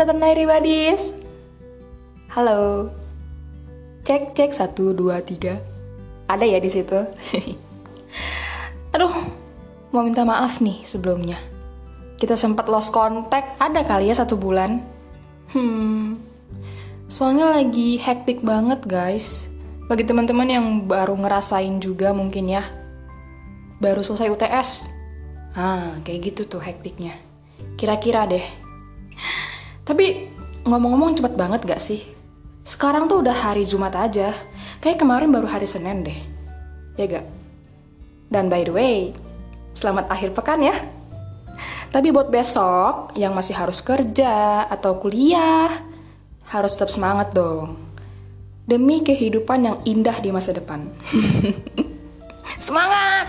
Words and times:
Statenary 0.00 0.48
Buddies 0.48 1.12
Halo. 2.32 2.88
Cek 4.00 4.32
cek 4.32 4.56
satu 4.56 4.96
dua 4.96 5.20
tiga. 5.20 5.60
Ada 6.24 6.48
ya 6.48 6.56
di 6.56 6.72
situ? 6.72 6.96
Aduh 8.96 9.12
Mau 9.92 10.00
minta 10.00 10.24
maaf 10.24 10.64
nih 10.64 10.80
sebelumnya. 10.88 11.36
Kita 12.16 12.32
sempat 12.32 12.72
lost 12.72 12.96
contact 12.96 13.60
Ada 13.60 13.84
kali 13.84 14.08
ya 14.08 14.16
satu 14.16 14.40
bulan. 14.40 14.80
Hmm 15.52 16.16
Soalnya 17.12 17.60
lagi 17.60 18.00
hektik 18.00 18.40
banget 18.40 18.80
guys. 18.88 19.52
Bagi 19.84 20.08
teman-teman 20.08 20.48
yang 20.48 20.66
baru 20.88 21.12
ngerasain 21.12 21.76
juga 21.76 22.16
mungkin 22.16 22.48
ya. 22.48 22.64
Baru 23.84 24.00
selesai 24.00 24.32
UTS 24.32 24.88
Ah, 25.52 25.92
kayak 26.08 26.32
gitu 26.32 26.56
tuh 26.56 26.64
hektiknya. 26.64 27.20
Kira-kira 27.76 28.24
deh. 28.24 28.59
Tapi 29.90 30.30
ngomong-ngomong 30.70 31.18
cepet 31.18 31.34
banget 31.34 31.66
gak 31.66 31.82
sih? 31.82 31.98
Sekarang 32.62 33.10
tuh 33.10 33.26
udah 33.26 33.34
hari 33.34 33.66
Jumat 33.66 33.90
aja. 33.98 34.30
Kayak 34.78 35.02
kemarin 35.02 35.34
baru 35.34 35.50
hari 35.50 35.66
Senin 35.66 36.06
deh. 36.06 36.14
Ya 36.94 37.10
gak? 37.10 37.26
Dan 38.30 38.46
by 38.46 38.62
the 38.62 38.70
way, 38.70 39.10
selamat 39.74 40.06
akhir 40.06 40.30
pekan 40.30 40.62
ya. 40.62 40.78
Tapi 41.90 42.14
buat 42.14 42.30
besok 42.30 43.18
yang 43.18 43.34
masih 43.34 43.58
harus 43.58 43.82
kerja 43.82 44.62
atau 44.70 45.02
kuliah, 45.02 45.82
harus 46.46 46.78
tetap 46.78 46.94
semangat 46.94 47.34
dong. 47.34 47.74
Demi 48.70 49.02
kehidupan 49.02 49.66
yang 49.66 49.76
indah 49.82 50.14
di 50.22 50.30
masa 50.30 50.54
depan. 50.54 50.86
semangat! 52.62 53.26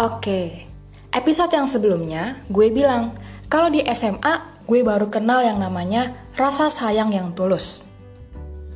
Oke, 0.00 0.64
episode 1.12 1.52
yang 1.52 1.68
sebelumnya 1.68 2.40
gue 2.48 2.72
bilang 2.72 3.12
kalau 3.46 3.70
di 3.70 3.78
SMA 3.94 4.55
gue 4.66 4.80
baru 4.82 5.06
kenal 5.06 5.46
yang 5.46 5.62
namanya 5.62 6.14
rasa 6.34 6.66
sayang 6.68 7.14
yang 7.14 7.30
tulus. 7.32 7.86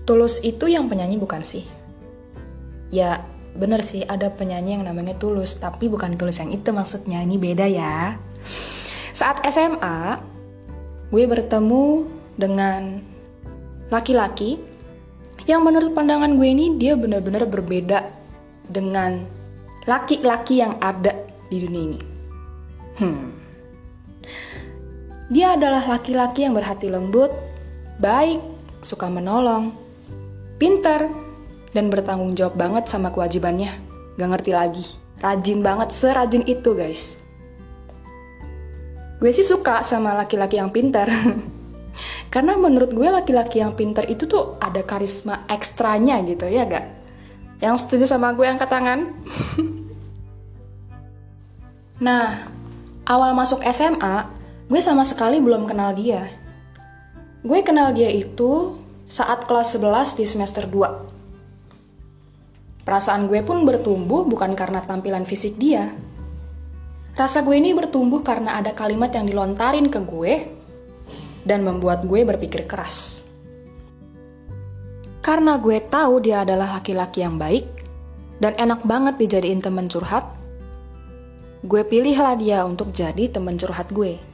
Tulus 0.06 0.38
itu 0.42 0.70
yang 0.70 0.86
penyanyi 0.86 1.18
bukan 1.18 1.42
sih? 1.42 1.66
Ya, 2.90 3.22
bener 3.54 3.82
sih 3.82 4.02
ada 4.06 4.30
penyanyi 4.30 4.78
yang 4.78 4.86
namanya 4.86 5.14
Tulus, 5.14 5.58
tapi 5.58 5.86
bukan 5.86 6.18
Tulus 6.18 6.42
yang 6.42 6.50
itu 6.50 6.70
maksudnya, 6.74 7.22
ini 7.22 7.38
beda 7.38 7.66
ya. 7.70 8.18
Saat 9.14 9.42
SMA, 9.46 10.18
gue 11.10 11.24
bertemu 11.26 12.06
dengan 12.34 13.02
laki-laki 13.90 14.58
yang 15.46 15.66
menurut 15.66 15.94
pandangan 15.94 16.34
gue 16.38 16.48
ini 16.50 16.78
dia 16.78 16.94
benar-benar 16.94 17.46
berbeda 17.50 18.06
dengan 18.70 19.26
laki-laki 19.86 20.62
yang 20.62 20.78
ada 20.78 21.14
di 21.50 21.56
dunia 21.58 21.82
ini. 21.90 22.00
Hmm. 23.02 23.39
Dia 25.30 25.54
adalah 25.54 25.86
laki-laki 25.86 26.42
yang 26.42 26.58
berhati 26.58 26.90
lembut, 26.90 27.30
baik, 28.02 28.42
suka 28.82 29.06
menolong, 29.06 29.70
pintar, 30.58 31.06
dan 31.70 31.86
bertanggung 31.86 32.34
jawab 32.34 32.58
banget 32.58 32.90
sama 32.90 33.14
kewajibannya. 33.14 33.70
Gak 34.18 34.26
ngerti 34.26 34.50
lagi. 34.50 34.86
Rajin 35.22 35.62
banget, 35.62 35.94
serajin 35.94 36.42
itu 36.50 36.74
guys. 36.74 37.14
Gue 39.22 39.30
sih 39.30 39.46
suka 39.46 39.86
sama 39.86 40.18
laki-laki 40.18 40.58
yang 40.58 40.74
pintar. 40.74 41.06
Karena 42.34 42.58
menurut 42.58 42.90
gue 42.90 43.06
laki-laki 43.06 43.62
yang 43.62 43.78
pintar 43.78 44.10
itu 44.10 44.26
tuh 44.26 44.58
ada 44.58 44.82
karisma 44.82 45.46
ekstranya 45.46 46.18
gitu 46.26 46.50
ya 46.50 46.66
gak? 46.66 46.86
Yang 47.62 47.86
setuju 47.86 48.10
sama 48.10 48.34
gue 48.34 48.50
angkat 48.50 48.66
tangan? 48.66 49.14
nah, 52.06 52.50
awal 53.06 53.30
masuk 53.38 53.62
SMA, 53.70 54.39
gue 54.70 54.78
sama 54.78 55.02
sekali 55.02 55.42
belum 55.42 55.66
kenal 55.66 55.90
dia. 55.98 56.30
Gue 57.42 57.58
kenal 57.66 57.90
dia 57.90 58.06
itu 58.06 58.78
saat 59.02 59.50
kelas 59.50 59.74
11 59.74 60.14
di 60.14 60.24
semester 60.30 60.70
2. 60.70 62.86
Perasaan 62.86 63.26
gue 63.26 63.42
pun 63.42 63.66
bertumbuh 63.66 64.22
bukan 64.22 64.54
karena 64.54 64.78
tampilan 64.86 65.26
fisik 65.26 65.58
dia. 65.58 65.90
Rasa 67.18 67.42
gue 67.42 67.58
ini 67.58 67.74
bertumbuh 67.74 68.22
karena 68.22 68.62
ada 68.62 68.70
kalimat 68.70 69.10
yang 69.10 69.26
dilontarin 69.26 69.90
ke 69.90 69.98
gue 70.06 70.46
dan 71.42 71.66
membuat 71.66 72.06
gue 72.06 72.22
berpikir 72.22 72.70
keras. 72.70 73.26
Karena 75.18 75.58
gue 75.58 75.82
tahu 75.82 76.22
dia 76.22 76.46
adalah 76.46 76.78
laki-laki 76.78 77.26
yang 77.26 77.42
baik 77.42 77.66
dan 78.38 78.54
enak 78.54 78.86
banget 78.86 79.18
dijadiin 79.18 79.58
teman 79.58 79.90
curhat, 79.90 80.30
gue 81.66 81.82
pilihlah 81.82 82.38
dia 82.38 82.62
untuk 82.62 82.94
jadi 82.94 83.26
teman 83.26 83.58
curhat 83.58 83.90
gue. 83.90 84.29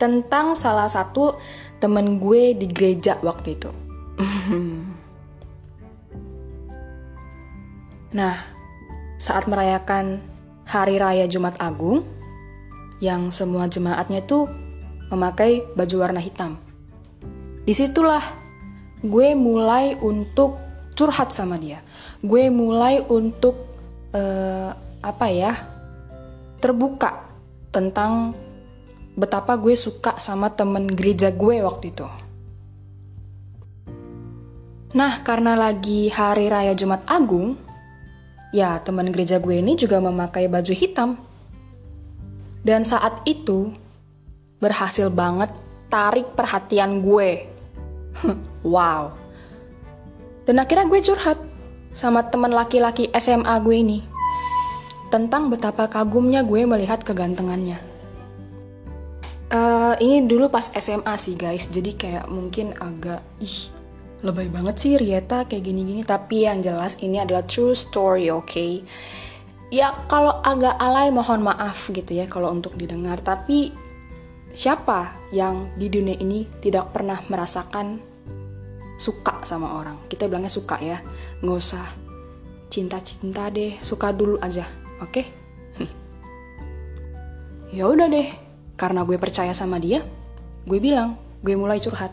Tentang 0.00 0.56
salah 0.56 0.88
satu 0.88 1.36
temen 1.76 2.16
gue 2.16 2.56
di 2.56 2.64
gereja 2.64 3.20
waktu 3.20 3.60
itu. 3.60 3.68
nah, 8.16 8.40
saat 9.20 9.44
merayakan 9.44 10.24
Hari 10.64 10.96
Raya 10.96 11.28
Jumat 11.28 11.60
Agung, 11.60 12.00
yang 13.00 13.32
semua 13.32 13.68
jemaatnya 13.68 14.24
tuh 14.24 14.48
memakai 15.12 15.64
baju 15.76 15.96
warna 16.00 16.20
hitam. 16.20 16.56
Di 17.64 17.72
situlah 17.76 18.22
gue 19.00 19.32
mulai 19.36 19.96
untuk 20.00 20.56
curhat 20.94 21.32
sama 21.32 21.56
dia. 21.56 21.80
Gue 22.20 22.52
mulai 22.52 23.00
untuk 23.08 23.56
uh, 24.12 24.70
apa 25.00 25.26
ya 25.32 25.56
terbuka 26.60 27.24
tentang 27.72 28.36
betapa 29.18 29.58
gue 29.58 29.74
suka 29.74 30.18
sama 30.18 30.52
temen 30.54 30.86
gereja 30.90 31.30
gue 31.34 31.62
waktu 31.62 31.90
itu. 31.90 32.06
Nah, 34.90 35.22
karena 35.22 35.54
lagi 35.54 36.10
hari 36.10 36.50
raya 36.50 36.74
Jumat 36.74 37.06
Agung, 37.06 37.54
ya 38.50 38.82
temen 38.82 39.14
gereja 39.14 39.38
gue 39.38 39.62
ini 39.62 39.78
juga 39.78 40.02
memakai 40.02 40.50
baju 40.50 40.74
hitam. 40.74 41.14
Dan 42.66 42.82
saat 42.82 43.22
itu, 43.22 43.70
berhasil 44.58 45.08
banget 45.08 45.54
tarik 45.88 46.34
perhatian 46.34 47.06
gue. 47.06 47.46
wow. 48.66 49.14
Dan 50.44 50.58
akhirnya 50.58 50.90
gue 50.90 51.00
curhat 51.06 51.38
sama 51.94 52.26
teman 52.26 52.50
laki-laki 52.50 53.10
SMA 53.14 53.54
gue 53.62 53.76
ini 53.78 53.98
tentang 55.10 55.50
betapa 55.50 55.90
kagumnya 55.90 56.46
gue 56.46 56.62
melihat 56.66 57.02
kegantengannya. 57.02 57.89
Uh, 59.50 59.98
ini 59.98 60.30
dulu 60.30 60.46
pas 60.46 60.70
SMA 60.70 61.14
sih 61.18 61.34
guys, 61.34 61.66
jadi 61.66 61.90
kayak 61.98 62.26
mungkin 62.30 62.70
agak 62.78 63.26
ih 63.42 63.66
lebay 64.22 64.46
banget 64.46 64.78
sih 64.78 64.94
Rieta 64.94 65.48
kayak 65.50 65.66
gini-gini, 65.66 66.06
tapi 66.06 66.46
yang 66.46 66.62
jelas 66.62 66.94
ini 67.02 67.18
adalah 67.18 67.42
true 67.42 67.74
story, 67.74 68.30
oke? 68.30 68.46
Okay? 68.46 68.86
Ya 69.74 69.90
kalau 70.06 70.38
agak 70.46 70.78
alay 70.78 71.10
mohon 71.10 71.42
maaf 71.42 71.90
gitu 71.90 72.14
ya 72.14 72.30
kalau 72.30 72.54
untuk 72.54 72.78
didengar, 72.78 73.18
tapi 73.22 73.74
siapa 74.50 75.14
yang 75.30 75.70
di 75.78 75.86
dunia 75.86 76.18
ini 76.18 76.46
tidak 76.58 76.90
pernah 76.90 77.22
merasakan 77.30 78.02
suka 79.00 79.40
sama 79.48 79.80
orang 79.80 79.96
kita 80.12 80.28
bilangnya 80.28 80.52
suka 80.52 80.76
ya 80.82 81.00
nggak 81.40 81.56
usah 81.56 81.86
cinta-cinta 82.68 83.48
deh 83.48 83.80
suka 83.80 84.12
dulu 84.12 84.36
aja 84.42 84.66
oke 85.00 85.08
okay? 85.08 85.26
ya 87.76 87.88
udah 87.88 88.10
deh 88.12 88.28
karena 88.80 89.04
gue 89.04 89.20
percaya 89.20 89.52
sama 89.52 89.76
dia 89.76 90.00
gue 90.64 90.80
bilang 90.80 91.20
gue 91.44 91.52
mulai 91.52 91.76
curhat 91.76 92.08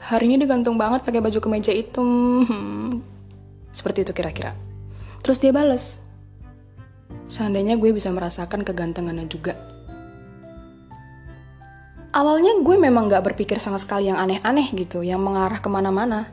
hari 0.00 0.32
ini 0.32 0.40
digantung 0.40 0.80
banget 0.80 1.04
pakai 1.04 1.20
baju 1.20 1.36
kemeja 1.36 1.76
itu 1.76 2.00
seperti 3.76 4.08
itu 4.08 4.16
kira-kira 4.16 4.56
terus 5.20 5.36
dia 5.36 5.52
bales 5.52 6.00
seandainya 7.28 7.76
gue 7.76 7.92
bisa 7.92 8.08
merasakan 8.08 8.64
kegantengannya 8.64 9.28
juga 9.28 9.52
Awalnya 12.14 12.62
gue 12.62 12.78
memang 12.78 13.10
gak 13.10 13.34
berpikir 13.34 13.58
sama 13.58 13.74
sekali 13.74 14.06
yang 14.06 14.14
aneh-aneh 14.14 14.70
gitu, 14.70 15.02
yang 15.02 15.18
mengarah 15.18 15.58
ke 15.58 15.66
mana-mana. 15.66 16.30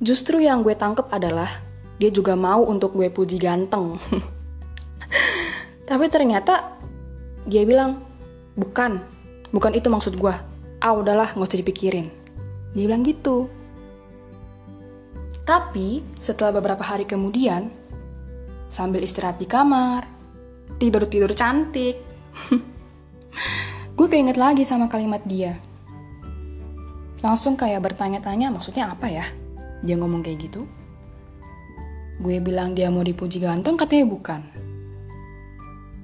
Justru 0.00 0.40
yang 0.40 0.64
gue 0.64 0.72
tangkep 0.72 1.12
adalah 1.12 1.60
dia 2.00 2.08
juga 2.08 2.32
mau 2.32 2.64
untuk 2.64 2.96
gue 2.96 3.12
puji 3.12 3.36
ganteng. 3.36 4.00
Tapi 5.92 6.08
ternyata 6.08 6.72
dia 7.44 7.68
bilang, 7.68 8.00
bukan, 8.60 9.00
bukan 9.48 9.72
itu 9.72 9.88
maksud 9.88 10.20
gue. 10.20 10.34
Ah 10.80 10.92
udahlah, 10.92 11.32
gak 11.32 11.48
usah 11.48 11.60
dipikirin. 11.60 12.12
Dia 12.76 12.84
bilang 12.84 13.02
gitu. 13.02 13.48
Tapi 15.48 16.04
setelah 16.14 16.60
beberapa 16.60 16.84
hari 16.84 17.08
kemudian, 17.08 17.72
sambil 18.70 19.02
istirahat 19.02 19.40
di 19.40 19.48
kamar, 19.48 20.06
tidur-tidur 20.78 21.32
cantik, 21.34 21.98
gue 23.96 24.06
keinget 24.06 24.38
lagi 24.38 24.62
sama 24.62 24.86
kalimat 24.86 25.24
dia. 25.26 25.58
Langsung 27.20 27.58
kayak 27.58 27.84
bertanya-tanya 27.84 28.48
maksudnya 28.54 28.94
apa 28.94 29.10
ya? 29.10 29.26
Dia 29.82 29.96
ngomong 29.98 30.22
kayak 30.22 30.38
gitu. 30.48 30.64
Gue 32.20 32.36
bilang 32.38 32.76
dia 32.76 32.92
mau 32.92 33.00
dipuji 33.00 33.40
ganteng, 33.40 33.80
katanya 33.80 34.06
bukan. 34.06 34.59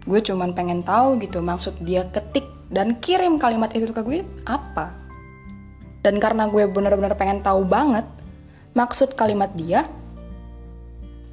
Gue 0.07 0.23
cuman 0.23 0.55
pengen 0.55 0.87
tahu 0.87 1.19
gitu 1.19 1.43
maksud 1.43 1.83
dia 1.83 2.07
ketik 2.07 2.47
dan 2.71 2.99
kirim 3.03 3.43
kalimat 3.43 3.75
itu 3.75 3.91
ke 3.91 4.03
gue 4.07 4.23
apa. 4.47 4.95
Dan 6.07 6.23
karena 6.23 6.47
gue 6.47 6.71
bener-bener 6.71 7.19
pengen 7.19 7.43
tahu 7.43 7.67
banget 7.67 8.07
maksud 8.79 9.19
kalimat 9.19 9.51
dia, 9.59 9.83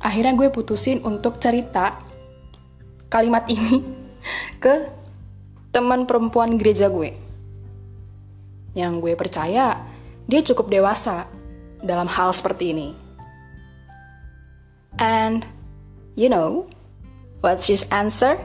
akhirnya 0.02 0.34
gue 0.34 0.50
putusin 0.50 1.06
untuk 1.06 1.38
cerita 1.38 2.02
kalimat 3.14 3.46
ini 3.46 3.86
ke 4.64 4.90
teman 5.70 6.10
perempuan 6.10 6.58
gereja 6.58 6.90
gue. 6.90 7.14
Yang 8.74 8.94
gue 9.06 9.14
percaya 9.14 9.86
dia 10.26 10.42
cukup 10.42 10.74
dewasa 10.74 11.30
dalam 11.86 12.10
hal 12.10 12.34
seperti 12.34 12.74
ini. 12.74 12.90
And 14.98 15.46
you 16.18 16.30
know, 16.30 16.66
what's 17.46 17.70
his 17.70 17.86
answer? 17.94 18.42